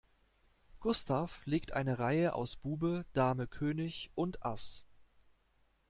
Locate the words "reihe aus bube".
1.99-3.05